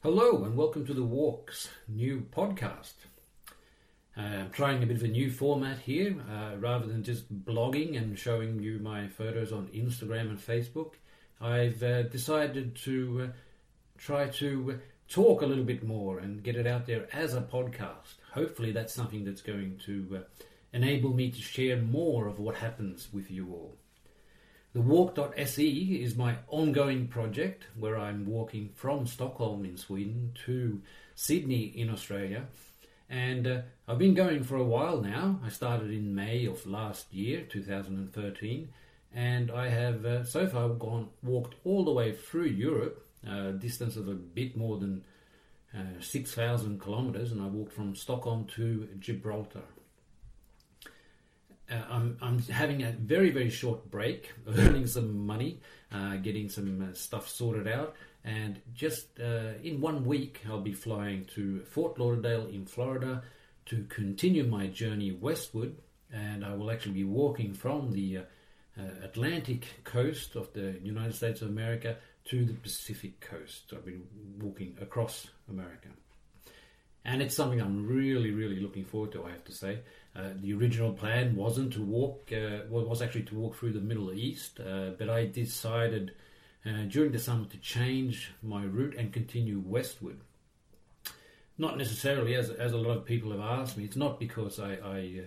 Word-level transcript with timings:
Hello 0.00 0.44
and 0.44 0.56
welcome 0.56 0.86
to 0.86 0.94
The 0.94 1.02
Walks 1.02 1.70
new 1.88 2.24
podcast. 2.30 2.92
Uh, 4.16 4.20
I'm 4.20 4.50
trying 4.50 4.80
a 4.80 4.86
bit 4.86 4.98
of 4.98 5.02
a 5.02 5.08
new 5.08 5.28
format 5.28 5.80
here. 5.80 6.14
Uh, 6.30 6.56
rather 6.56 6.86
than 6.86 7.02
just 7.02 7.44
blogging 7.44 7.98
and 7.98 8.16
showing 8.16 8.60
you 8.62 8.78
my 8.78 9.08
photos 9.08 9.50
on 9.50 9.66
Instagram 9.74 10.30
and 10.30 10.38
Facebook, 10.38 10.92
I've 11.40 11.82
uh, 11.82 12.02
decided 12.02 12.76
to 12.84 13.22
uh, 13.24 13.32
try 13.98 14.28
to 14.28 14.78
talk 15.08 15.42
a 15.42 15.46
little 15.46 15.64
bit 15.64 15.82
more 15.82 16.20
and 16.20 16.44
get 16.44 16.54
it 16.54 16.68
out 16.68 16.86
there 16.86 17.08
as 17.12 17.34
a 17.34 17.40
podcast. 17.40 18.18
Hopefully, 18.34 18.70
that's 18.70 18.94
something 18.94 19.24
that's 19.24 19.42
going 19.42 19.80
to 19.86 20.18
uh, 20.18 20.42
enable 20.72 21.12
me 21.12 21.32
to 21.32 21.42
share 21.42 21.76
more 21.76 22.28
of 22.28 22.38
what 22.38 22.54
happens 22.54 23.08
with 23.12 23.32
you 23.32 23.48
all. 23.52 23.74
The 24.74 24.80
walk.se 24.80 25.64
is 25.64 26.14
my 26.14 26.36
ongoing 26.48 27.08
project 27.08 27.64
where 27.78 27.98
I'm 27.98 28.26
walking 28.26 28.70
from 28.74 29.06
Stockholm 29.06 29.64
in 29.64 29.76
Sweden 29.76 30.32
to 30.46 30.80
Sydney 31.14 31.72
in 31.74 31.90
Australia. 31.90 32.46
And 33.08 33.46
uh, 33.46 33.60
I've 33.86 33.98
been 33.98 34.14
going 34.14 34.44
for 34.44 34.56
a 34.56 34.64
while 34.64 35.00
now. 35.00 35.40
I 35.44 35.48
started 35.48 35.90
in 35.90 36.14
May 36.14 36.44
of 36.44 36.66
last 36.66 37.12
year, 37.12 37.42
2013 37.42 38.68
and 39.14 39.50
I 39.50 39.68
have 39.68 40.04
uh, 40.04 40.24
so 40.24 40.46
far 40.46 40.68
gone 40.70 41.08
walked 41.22 41.54
all 41.64 41.84
the 41.84 41.92
way 41.92 42.12
through 42.12 42.46
Europe, 42.46 43.06
a 43.26 43.52
distance 43.52 43.96
of 43.96 44.08
a 44.08 44.14
bit 44.14 44.56
more 44.56 44.78
than 44.78 45.04
uh, 45.74 46.00
6,000 46.00 46.80
kilometers, 46.80 47.32
and 47.32 47.42
I 47.42 47.46
walked 47.46 47.72
from 47.72 47.94
Stockholm 47.94 48.46
to 48.56 48.88
Gibraltar. 48.98 49.62
Uh, 51.70 51.76
I'm, 51.90 52.16
I'm 52.22 52.38
having 52.38 52.82
a 52.82 52.92
very, 52.92 53.30
very 53.30 53.50
short 53.50 53.90
break, 53.90 54.32
earning 54.58 54.86
some 54.86 55.26
money, 55.26 55.60
uh, 55.92 56.16
getting 56.16 56.48
some 56.48 56.88
uh, 56.90 56.94
stuff 56.94 57.28
sorted 57.28 57.68
out, 57.68 57.94
and 58.24 58.60
just 58.74 59.20
uh, 59.20 59.52
in 59.62 59.80
one 59.80 60.04
week, 60.04 60.40
I'll 60.48 60.60
be 60.60 60.72
flying 60.72 61.26
to 61.34 61.60
Fort 61.60 61.98
Lauderdale 61.98 62.46
in 62.46 62.64
Florida 62.64 63.22
to 63.66 63.84
continue 63.88 64.44
my 64.44 64.66
journey 64.68 65.12
westward, 65.12 65.76
and 66.12 66.44
I 66.44 66.54
will 66.54 66.70
actually 66.70 66.92
be 66.92 67.04
walking 67.04 67.52
from 67.52 67.92
the 67.92 68.20
Atlantic 69.02 69.66
coast 69.84 70.36
of 70.36 70.52
the 70.52 70.78
United 70.82 71.14
States 71.14 71.42
of 71.42 71.48
America 71.48 71.96
to 72.26 72.44
the 72.44 72.54
Pacific 72.54 73.20
coast. 73.20 73.72
I've 73.72 73.84
been 73.84 74.04
walking 74.40 74.76
across 74.80 75.26
America. 75.50 75.88
And 77.08 77.22
it's 77.22 77.34
something 77.34 77.58
I'm 77.58 77.86
really, 77.86 78.32
really 78.32 78.60
looking 78.60 78.84
forward 78.84 79.12
to, 79.12 79.24
I 79.24 79.30
have 79.30 79.44
to 79.44 79.52
say. 79.52 79.78
Uh, 80.14 80.34
the 80.42 80.52
original 80.52 80.92
plan 80.92 81.34
wasn't 81.34 81.72
to 81.72 81.82
walk, 81.82 82.30
uh, 82.30 82.64
well, 82.68 82.84
was 82.84 83.00
actually 83.00 83.22
to 83.22 83.34
walk 83.34 83.56
through 83.56 83.72
the 83.72 83.80
Middle 83.80 84.12
East, 84.12 84.60
uh, 84.60 84.90
but 84.98 85.08
I 85.08 85.24
decided 85.24 86.12
uh, 86.66 86.82
during 86.86 87.12
the 87.12 87.18
summer 87.18 87.46
to 87.46 87.56
change 87.60 88.34
my 88.42 88.62
route 88.62 88.94
and 88.98 89.10
continue 89.10 89.58
westward. 89.58 90.18
Not 91.56 91.78
necessarily, 91.78 92.34
as, 92.34 92.50
as 92.50 92.72
a 92.72 92.76
lot 92.76 92.98
of 92.98 93.06
people 93.06 93.30
have 93.30 93.40
asked 93.40 93.78
me, 93.78 93.84
it's 93.84 93.96
not 93.96 94.20
because 94.20 94.60
I, 94.60 94.72
I 94.74 95.20
uh, 95.20 95.26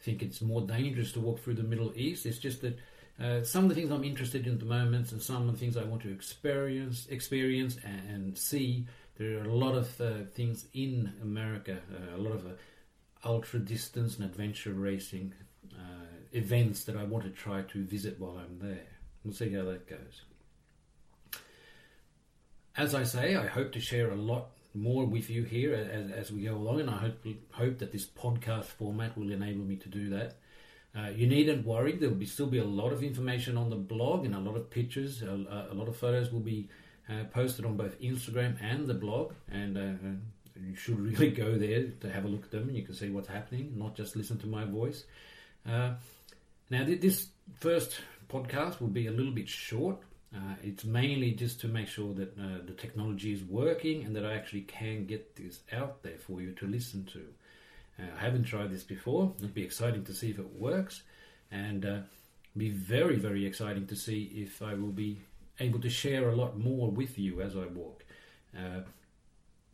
think 0.00 0.22
it's 0.22 0.42
more 0.42 0.60
dangerous 0.60 1.12
to 1.12 1.20
walk 1.20 1.40
through 1.40 1.54
the 1.54 1.62
Middle 1.62 1.94
East, 1.96 2.26
it's 2.26 2.38
just 2.38 2.60
that 2.60 2.78
uh, 3.22 3.42
some 3.42 3.64
of 3.64 3.68
the 3.70 3.74
things 3.74 3.90
I'm 3.90 4.04
interested 4.04 4.46
in 4.46 4.54
at 4.54 4.58
the 4.58 4.66
moment, 4.66 5.12
and 5.12 5.22
some 5.22 5.48
of 5.48 5.52
the 5.52 5.58
things 5.58 5.76
I 5.76 5.84
want 5.84 6.02
to 6.02 6.12
experience, 6.12 7.06
experience 7.08 7.78
and, 7.84 8.10
and 8.10 8.38
see. 8.38 8.86
There 9.16 9.38
are 9.38 9.44
a 9.44 9.54
lot 9.54 9.74
of 9.74 10.00
uh, 10.00 10.24
things 10.34 10.66
in 10.72 11.12
America, 11.22 11.78
uh, 11.92 12.16
a 12.16 12.20
lot 12.20 12.32
of 12.32 12.46
uh, 12.46 12.50
ultra 13.24 13.60
distance 13.60 14.16
and 14.16 14.24
adventure 14.24 14.72
racing 14.72 15.34
uh, 15.74 16.06
events 16.32 16.84
that 16.84 16.96
I 16.96 17.04
want 17.04 17.24
to 17.24 17.30
try 17.30 17.62
to 17.62 17.84
visit 17.84 18.18
while 18.18 18.38
I'm 18.38 18.58
there. 18.58 18.86
We'll 19.22 19.34
see 19.34 19.52
how 19.52 19.64
that 19.64 19.88
goes. 19.88 20.22
As 22.76 22.94
I 22.94 23.02
say, 23.02 23.36
I 23.36 23.46
hope 23.46 23.72
to 23.72 23.80
share 23.80 24.10
a 24.10 24.16
lot 24.16 24.48
more 24.74 25.04
with 25.04 25.28
you 25.28 25.42
here 25.42 25.74
as, 25.74 26.10
as 26.10 26.32
we 26.32 26.44
go 26.44 26.56
along, 26.56 26.80
and 26.80 26.88
I 26.88 26.96
hope 26.96 27.26
hope 27.52 27.78
that 27.78 27.92
this 27.92 28.06
podcast 28.06 28.64
format 28.64 29.16
will 29.16 29.30
enable 29.30 29.64
me 29.64 29.76
to 29.76 29.88
do 29.88 30.08
that. 30.08 30.36
Uh, 30.96 31.08
you 31.08 31.26
needn't 31.26 31.66
worry. 31.66 31.92
There 31.92 32.08
will 32.08 32.16
be, 32.16 32.26
still 32.26 32.46
be 32.46 32.58
a 32.58 32.64
lot 32.64 32.92
of 32.92 33.02
information 33.02 33.56
on 33.56 33.70
the 33.70 33.76
blog 33.76 34.24
and 34.24 34.34
a 34.34 34.38
lot 34.38 34.56
of 34.56 34.70
pictures. 34.70 35.22
A, 35.22 35.68
a 35.70 35.74
lot 35.74 35.88
of 35.88 35.96
photos 35.96 36.30
will 36.30 36.40
be 36.40 36.68
uh, 37.08 37.24
posted 37.32 37.64
on 37.64 37.76
both 37.76 38.00
Instagram 38.00 38.56
and 38.62 38.86
the 38.86 38.94
blog, 38.94 39.32
and 39.50 39.76
uh, 39.76 40.60
you 40.60 40.74
should 40.74 40.98
really 40.98 41.30
go 41.30 41.56
there 41.56 41.88
to 42.00 42.10
have 42.10 42.24
a 42.24 42.28
look 42.28 42.44
at 42.44 42.50
them, 42.50 42.68
and 42.68 42.76
you 42.76 42.82
can 42.82 42.94
see 42.94 43.10
what's 43.10 43.28
happening, 43.28 43.72
not 43.76 43.96
just 43.96 44.16
listen 44.16 44.38
to 44.38 44.46
my 44.46 44.64
voice. 44.64 45.04
Uh, 45.68 45.94
now, 46.70 46.84
this 46.84 47.28
first 47.60 48.00
podcast 48.28 48.80
will 48.80 48.88
be 48.88 49.06
a 49.06 49.10
little 49.10 49.32
bit 49.32 49.48
short. 49.48 49.98
Uh, 50.34 50.54
it's 50.62 50.84
mainly 50.84 51.32
just 51.32 51.60
to 51.60 51.68
make 51.68 51.86
sure 51.86 52.14
that 52.14 52.38
uh, 52.38 52.64
the 52.64 52.72
technology 52.72 53.32
is 53.32 53.42
working 53.44 54.04
and 54.04 54.16
that 54.16 54.24
I 54.24 54.34
actually 54.34 54.62
can 54.62 55.04
get 55.04 55.36
this 55.36 55.60
out 55.72 56.02
there 56.02 56.16
for 56.16 56.40
you 56.40 56.52
to 56.52 56.66
listen 56.66 57.04
to. 57.12 57.22
Uh, 57.98 58.06
I 58.18 58.24
haven't 58.24 58.44
tried 58.44 58.70
this 58.70 58.82
before. 58.82 59.34
It'll 59.36 59.48
be 59.48 59.62
exciting 59.62 60.04
to 60.04 60.14
see 60.14 60.30
if 60.30 60.38
it 60.38 60.50
works, 60.54 61.02
and 61.50 61.84
uh, 61.84 61.98
be 62.56 62.70
very, 62.70 63.16
very 63.16 63.44
exciting 63.44 63.86
to 63.88 63.96
see 63.96 64.32
if 64.34 64.62
I 64.62 64.72
will 64.72 64.92
be 64.92 65.20
able 65.62 65.80
to 65.80 65.90
share 65.90 66.28
a 66.28 66.36
lot 66.36 66.58
more 66.58 66.90
with 66.90 67.18
you 67.18 67.40
as 67.40 67.56
I 67.56 67.66
walk. 67.66 68.04
Uh, 68.56 68.80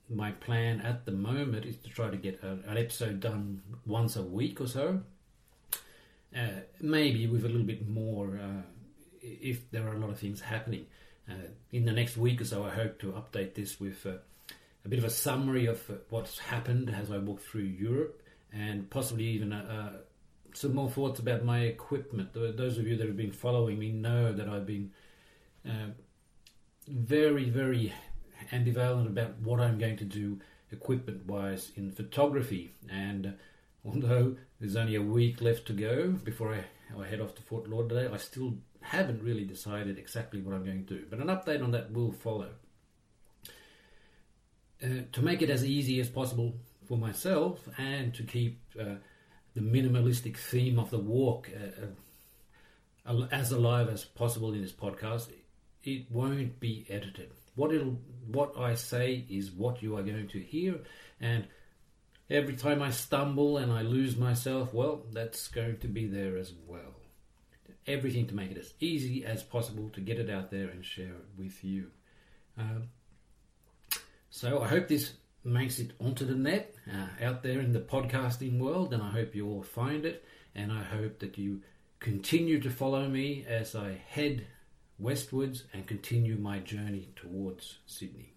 my 0.08 0.30
plan 0.32 0.80
at 0.80 1.04
the 1.04 1.12
moment 1.12 1.64
is 1.66 1.76
to 1.78 1.90
try 1.90 2.08
to 2.10 2.16
get 2.16 2.40
a, 2.42 2.70
an 2.70 2.78
episode 2.78 3.20
done 3.20 3.62
once 3.86 4.16
a 4.16 4.22
week 4.22 4.60
or 4.60 4.66
so. 4.66 5.02
Uh, 6.34 6.60
maybe 6.80 7.26
with 7.26 7.44
a 7.44 7.48
little 7.48 7.66
bit 7.66 7.88
more 7.88 8.38
uh, 8.38 8.62
if 9.22 9.70
there 9.70 9.86
are 9.88 9.94
a 9.94 9.98
lot 9.98 10.10
of 10.10 10.18
things 10.18 10.40
happening. 10.40 10.86
Uh, 11.28 11.48
in 11.72 11.84
the 11.84 11.92
next 11.92 12.16
week 12.16 12.40
or 12.40 12.44
so, 12.44 12.64
I 12.64 12.70
hope 12.70 12.98
to 13.00 13.12
update 13.12 13.54
this 13.54 13.78
with 13.78 14.06
a 14.06 14.20
bit 14.88 14.98
of 14.98 15.04
a 15.04 15.10
summary 15.10 15.66
of 15.66 15.78
uh, 15.90 15.94
what's 16.08 16.38
happened 16.38 16.94
as 16.94 17.10
I 17.10 17.18
walk 17.18 17.40
through 17.40 17.62
Europe, 17.62 18.22
and 18.52 18.88
possibly 18.88 19.24
even 19.24 19.52
uh, 19.52 19.98
some 20.54 20.74
more 20.74 20.90
thoughts 20.90 21.20
about 21.20 21.44
my 21.44 21.60
equipment. 21.60 22.30
Those 22.32 22.78
of 22.78 22.86
you 22.86 22.96
that 22.96 23.06
have 23.06 23.16
been 23.16 23.32
following 23.32 23.78
me 23.78 23.90
know 23.92 24.32
that 24.32 24.48
I've 24.48 24.66
been 24.66 24.92
uh, 25.66 25.92
very, 26.86 27.48
very 27.50 27.92
ambivalent 28.52 29.06
about 29.06 29.38
what 29.40 29.60
I'm 29.60 29.78
going 29.78 29.96
to 29.96 30.04
do 30.04 30.38
equipment 30.70 31.26
wise 31.26 31.72
in 31.76 31.92
photography. 31.92 32.74
And 32.90 33.34
although 33.84 34.36
there's 34.60 34.76
only 34.76 34.94
a 34.94 35.02
week 35.02 35.40
left 35.40 35.66
to 35.66 35.72
go 35.72 36.08
before 36.08 36.54
I, 36.54 36.64
I 37.00 37.06
head 37.06 37.20
off 37.20 37.34
to 37.36 37.42
Fort 37.42 37.68
Lauderdale, 37.68 38.14
I 38.14 38.18
still 38.18 38.54
haven't 38.80 39.22
really 39.22 39.44
decided 39.44 39.98
exactly 39.98 40.40
what 40.40 40.54
I'm 40.54 40.64
going 40.64 40.84
to 40.86 40.94
do. 40.98 41.04
But 41.08 41.20
an 41.20 41.28
update 41.28 41.62
on 41.62 41.72
that 41.72 41.92
will 41.92 42.12
follow. 42.12 42.50
Uh, 44.82 45.02
to 45.12 45.22
make 45.22 45.42
it 45.42 45.50
as 45.50 45.64
easy 45.64 46.00
as 46.00 46.08
possible 46.08 46.54
for 46.86 46.96
myself 46.96 47.68
and 47.78 48.14
to 48.14 48.22
keep 48.22 48.60
uh, 48.80 48.94
the 49.54 49.60
minimalistic 49.60 50.36
theme 50.36 50.78
of 50.78 50.90
the 50.90 50.98
walk 50.98 51.50
uh, 51.52 51.86
uh 51.86 53.26
as 53.32 53.50
alive 53.52 53.88
as 53.88 54.04
possible 54.04 54.52
in 54.52 54.60
this 54.60 54.72
podcast, 54.72 55.30
it 55.96 56.10
won't 56.10 56.60
be 56.60 56.86
edited. 56.88 57.30
What 57.54 57.72
it'll, 57.72 57.98
what 58.26 58.56
I 58.56 58.74
say 58.74 59.24
is 59.28 59.50
what 59.50 59.82
you 59.82 59.96
are 59.96 60.02
going 60.02 60.28
to 60.28 60.40
hear, 60.40 60.80
and 61.20 61.46
every 62.30 62.54
time 62.54 62.82
I 62.82 62.90
stumble 62.90 63.58
and 63.58 63.72
I 63.72 63.82
lose 63.82 64.16
myself, 64.16 64.72
well, 64.72 65.02
that's 65.12 65.48
going 65.48 65.78
to 65.78 65.88
be 65.88 66.06
there 66.06 66.36
as 66.36 66.52
well. 66.66 66.94
Everything 67.86 68.26
to 68.26 68.34
make 68.34 68.50
it 68.50 68.58
as 68.58 68.74
easy 68.80 69.24
as 69.24 69.42
possible 69.42 69.88
to 69.90 70.00
get 70.00 70.18
it 70.18 70.30
out 70.30 70.50
there 70.50 70.68
and 70.68 70.84
share 70.84 71.06
it 71.06 71.28
with 71.38 71.64
you. 71.64 71.90
Um, 72.58 72.90
so 74.30 74.62
I 74.62 74.68
hope 74.68 74.88
this 74.88 75.14
makes 75.42 75.78
it 75.78 75.92
onto 75.98 76.26
the 76.26 76.34
net 76.34 76.74
uh, 76.92 77.24
out 77.24 77.42
there 77.42 77.60
in 77.60 77.72
the 77.72 77.80
podcasting 77.80 78.58
world, 78.58 78.92
and 78.92 79.02
I 79.02 79.10
hope 79.10 79.34
you 79.34 79.48
all 79.48 79.62
find 79.62 80.04
it. 80.04 80.24
And 80.54 80.72
I 80.72 80.82
hope 80.82 81.20
that 81.20 81.38
you 81.38 81.62
continue 82.00 82.60
to 82.60 82.70
follow 82.70 83.08
me 83.08 83.44
as 83.48 83.74
I 83.74 84.00
head 84.08 84.46
westwards 84.98 85.64
and 85.72 85.86
continue 85.86 86.36
my 86.36 86.58
journey 86.58 87.08
towards 87.14 87.78
Sydney. 87.86 88.34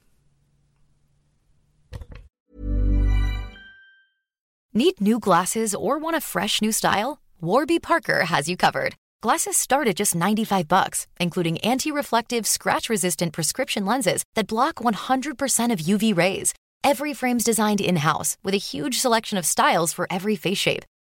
Need 4.73 5.01
new 5.01 5.19
glasses 5.19 5.75
or 5.75 5.97
want 5.97 6.15
a 6.15 6.21
fresh 6.21 6.61
new 6.61 6.71
style? 6.71 7.21
Warby 7.41 7.79
Parker 7.79 8.25
has 8.25 8.47
you 8.47 8.55
covered. 8.55 8.95
Glasses 9.21 9.57
start 9.57 9.87
at 9.87 9.97
just 9.97 10.15
95 10.15 10.67
bucks, 10.67 11.07
including 11.19 11.57
anti-reflective, 11.59 12.47
scratch-resistant 12.47 13.33
prescription 13.33 13.85
lenses 13.85 14.23
that 14.35 14.47
block 14.47 14.75
100% 14.75 15.71
of 15.71 15.79
UV 15.79 16.15
rays. 16.15 16.53
Every 16.83 17.13
frame's 17.13 17.43
designed 17.43 17.81
in-house 17.81 18.37
with 18.43 18.53
a 18.53 18.57
huge 18.57 18.99
selection 18.99 19.37
of 19.37 19.45
styles 19.45 19.93
for 19.93 20.07
every 20.09 20.35
face 20.35 20.57
shape. 20.57 20.85